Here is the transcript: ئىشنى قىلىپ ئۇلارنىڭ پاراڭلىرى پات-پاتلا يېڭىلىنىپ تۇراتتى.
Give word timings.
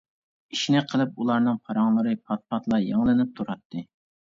ئىشنى 0.55 0.81
قىلىپ 0.93 1.21
ئۇلارنىڭ 1.25 1.61
پاراڭلىرى 1.67 2.15
پات-پاتلا 2.25 2.83
يېڭىلىنىپ 2.89 3.39
تۇراتتى. 3.39 3.89